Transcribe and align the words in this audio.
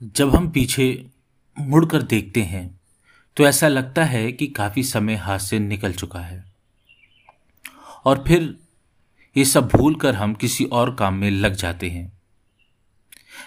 जब 0.00 0.34
हम 0.34 0.48
पीछे 0.50 0.84
मुड़कर 1.56 2.02
देखते 2.04 2.42
हैं 2.42 2.80
तो 3.36 3.46
ऐसा 3.46 3.68
लगता 3.68 4.04
है 4.04 4.30
कि 4.32 4.46
काफ़ी 4.48 4.82
समय 4.84 5.14
हाथ 5.16 5.38
से 5.38 5.58
निकल 5.58 5.92
चुका 5.92 6.20
है। 6.20 6.44
और 8.06 8.24
फिर 8.28 8.54
ये 9.36 9.44
सब 9.44 9.68
भूल 9.68 9.94
कर 9.94 10.14
हम 10.14 10.34
किसी 10.34 10.64
और 10.64 10.94
काम 10.94 11.14
में 11.14 11.30
लग 11.30 11.54
जाते 11.54 11.88
हैं। 11.88 12.10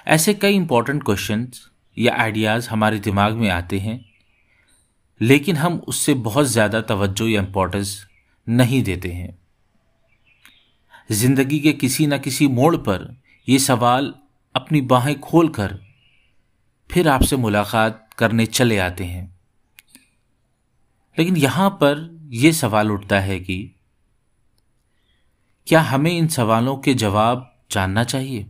ऐसे 0.07 0.33
कई 0.33 0.55
इंपॉर्टेंट 0.55 1.03
क्वेश्चंस 1.03 1.67
या 1.97 2.15
आइडियाज़ 2.15 2.69
हमारे 2.69 2.99
दिमाग 2.99 3.33
में 3.33 3.49
आते 3.49 3.79
हैं, 3.79 3.99
लेकिन 5.21 5.55
हम 5.55 5.81
उससे 5.87 6.13
बहुत 6.21 6.45
ज़्यादा 6.47 6.81
तवज्जो 6.83 7.27
या 7.27 7.41
इम्पोर्टेंस 7.41 8.05
नहीं 8.47 8.83
देते 8.83 9.11
हैं। 9.11 9.40
ज़िंदगी 11.11 11.59
के 11.59 11.73
किसी 11.73 12.07
न 12.07 12.17
किसी 12.17 12.47
मोड़ 12.47 12.77
पर 12.77 13.21
ये 13.49 13.59
सवाल 13.59 14.13
अपनी 14.55 14.81
बाहें 14.81 15.19
खोलकर 15.19 15.79
फिर 16.91 17.07
आपसे 17.07 17.35
मुलाकात 17.35 18.09
करने 18.17 18.45
चले 18.45 18.77
आते 18.77 19.03
हैं। 19.03 19.39
लेकिन 21.19 21.37
यहाँ 21.37 21.69
पर 21.69 22.19
यह 22.29 22.51
सवाल 22.51 22.91
उठता 22.91 23.19
है 23.19 23.39
कि 23.39 23.75
क्या 25.67 25.81
हमें 25.81 26.11
इन 26.11 26.27
सवालों 26.27 26.77
के 26.77 26.93
जवाब 26.93 27.65
जानना 27.71 28.03
चाहिए? 28.03 28.47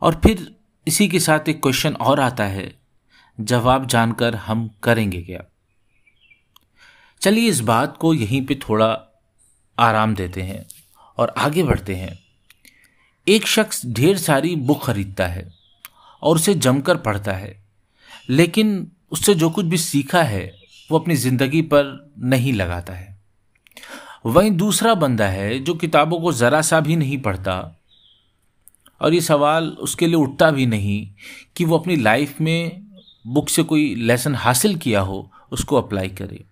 और 0.00 0.14
फिर 0.14 0.56
इसी 0.86 1.08
के 1.08 1.20
साथ 1.20 1.48
एक 1.48 1.62
क्वेश्चन 1.62 1.94
और 1.94 2.20
आता 2.20 2.44
है, 2.44 2.74
जवाब 3.40 3.86
जानकर 3.86 4.34
हम 4.34 4.70
करेंगे 4.82 5.22
क्या? 5.22 5.44
चलिए 7.20 7.48
इस 7.48 7.60
बात 7.60 7.96
को 7.96 8.14
यहीं 8.14 8.46
पे 8.46 8.54
थोड़ा 8.54 9.12
आराम 9.78 10.14
देते 10.14 10.42
हैं 10.42 10.64
और 11.18 11.32
आगे 11.38 11.62
बढ़ते 11.62 11.94
हैं। 11.94 12.18
एक 13.26 13.46
शख्स 13.46 13.84
ढेर 13.86 14.18
सारी 14.18 14.54
बुक 14.56 14.84
खरीदता 14.84 15.26
है 15.26 15.48
और 16.22 16.36
उसे 16.36 16.54
जमकर 16.56 16.96
पढ़ता 16.98 17.32
है, 17.32 17.54
लेकिन 18.30 18.90
उससे 19.12 19.34
जो 19.34 19.50
कुछ 19.50 19.64
भी 19.64 19.78
सीखा 19.78 20.22
है, 20.22 20.52
वो 20.90 20.98
अपनी 20.98 21.16
ज़िंदगी 21.16 21.62
पर 21.64 22.12
नहीं 22.24 22.52
लगाता 22.52 22.92
है। 22.92 23.14
वहीं 24.26 24.50
दूसरा 24.50 24.94
बंदा 24.94 25.26
है 25.26 25.58
जो 25.58 25.74
किताबों 25.74 26.20
को 26.20 26.32
ज़रा 26.32 26.60
सा 26.62 26.80
भी 26.80 26.96
नहीं 26.96 27.18
पढ़ता 27.18 27.52
और 29.00 29.14
ये 29.14 29.20
सवाल 29.20 29.68
उसके 29.80 30.06
लिए 30.06 30.16
उठता 30.16 30.50
भी 30.50 30.66
नहीं 30.66 31.06
कि 31.56 31.64
वो 31.64 31.78
अपनी 31.78 31.96
लाइफ 31.96 32.40
में 32.40 32.86
बुक 33.26 33.48
से 33.48 33.62
कोई 33.62 33.94
लेसन 33.94 34.34
हासिल 34.34 34.76
किया 34.76 35.00
हो, 35.00 35.30
उसको 35.52 35.76
अप्लाई 35.76 36.08
करे। 36.10 36.44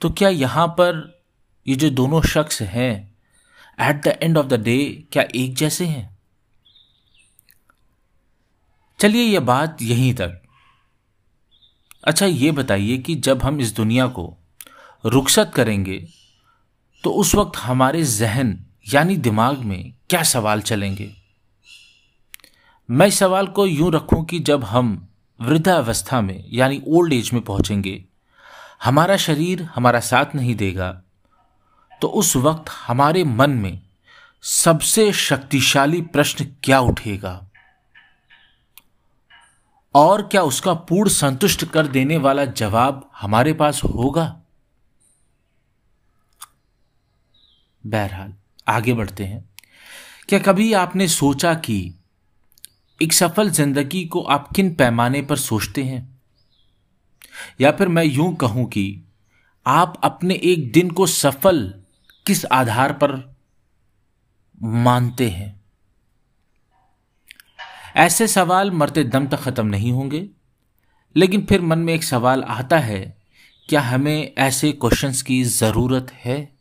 तो 0.00 0.10
क्या 0.10 0.28
यहाँ 0.28 0.66
पर 0.68 1.22
ये 1.66 1.76
जो 1.76 1.90
दोनों 1.90 2.22
शख्स 2.22 2.62
हैं 2.62 3.16
at 3.80 4.02
the 4.04 4.18
end 4.22 4.38
of 4.38 4.46
the 4.46 4.54
day 4.54 5.06
क्या 5.12 5.24
एक 5.34 5.56
जैसे 5.56 5.86
हैं? 5.86 6.18
चलिए 9.00 9.22
यह 9.22 9.40
बात 9.40 9.82
यहीं 9.82 10.14
तक। 10.14 10.42
अच्छा 12.04 12.26
ये 12.26 12.50
बताइए 12.52 12.98
कि 12.98 13.14
जब 13.14 13.42
हम 13.42 13.60
इस 13.60 13.74
दुनिया 13.74 14.06
को 14.06 14.36
रुखसत 15.04 15.52
करेंगे 15.54 15.98
तो 17.04 17.10
उस 17.10 17.34
वक्त 17.34 17.58
हमारे 17.58 18.02
जहन, 18.04 18.66
यानी 18.94 19.16
दिमाग 19.16 19.58
में 19.58 19.92
क्या 20.10 20.22
सवाल 20.22 20.60
चलेंगे? 20.60 21.14
मैं 22.90 23.06
इस 23.06 23.18
सवाल 23.18 23.46
को 23.46 23.66
यूँ 23.66 23.92
रखूँ 23.92 24.24
कि 24.24 24.38
जब 24.38 24.64
हम 24.64 25.08
वृद्धावस्था 25.40 26.20
में, 26.20 26.44
यानी 26.52 26.82
ओल्ड 26.86 27.12
एज 27.12 27.30
में 27.32 27.42
पहुँचेंगे 27.42 28.04
हमारा 28.84 29.16
शरीर 29.16 29.62
हमारा 29.62 30.00
साथ 30.00 30.34
नहीं 30.34 30.54
देगा 30.54 31.02
तो 32.02 32.08
उस 32.08 32.36
वक्त 32.36 32.70
हमारे 32.70 33.24
मन 33.24 33.50
में 33.50 33.80
सबसे 34.42 35.12
शक्तिशाली 35.12 36.02
प्रश्न 36.02 36.44
क्या 36.62 36.80
उठेगा? 36.80 37.48
और 39.94 40.22
क्या 40.22 40.42
उसका 40.42 40.74
पूर्ण 40.74 41.10
संतुष्ट 41.10 41.64
कर 41.64 41.86
देने 41.86 42.16
वाला 42.16 42.44
जवाब 42.44 43.10
हमारे 43.16 43.52
पास 43.52 43.84
होगा? 43.84 44.40
बहरहाल, 47.86 48.34
आगे 48.68 48.94
बढ़ते 48.94 49.24
हैं। 49.24 49.48
क्या 50.28 50.38
कभी 50.38 50.72
आपने 50.72 51.08
सोचा 51.08 51.54
कि 51.54 51.94
एक 53.02 53.12
सफल 53.12 53.50
ज़िंदगी 53.50 54.04
को 54.04 54.22
आप 54.22 54.48
किन 54.56 54.74
पैमाने 54.74 55.22
पर 55.22 55.36
सोचते 55.36 55.84
हैं? 55.84 56.17
या 57.60 57.70
फिर 57.70 57.88
मैं 57.88 58.04
यूँ 58.04 58.34
कहूँ 58.36 58.66
कि 58.66 59.02
आप 59.66 60.00
अपने 60.04 60.34
एक 60.34 60.72
दिन 60.72 60.90
को 60.90 61.06
सफल 61.06 61.74
किस 62.26 62.44
आधार 62.44 62.92
पर 62.92 63.36
मानते 64.62 65.28
हैं? 65.28 65.60
ऐसे 67.96 68.26
सवाल 68.26 68.70
मरते 68.70 69.04
दम 69.04 69.26
तक 69.26 69.36
ख़त्म 69.36 69.66
नहीं 69.66 69.92
होंगे, 69.92 70.28
लेकिन 71.16 71.44
फिर 71.44 71.60
मन 71.60 71.78
में 71.78 71.94
एक 71.94 72.04
सवाल 72.04 72.42
आता 72.42 72.78
है, 72.78 73.16
क्या 73.68 73.80
हमें 73.80 74.34
ऐसे 74.38 74.72
क्वेश्चंस 74.72 75.22
की 75.22 75.42
ज़रूरत 75.44 76.10
है? 76.10 76.57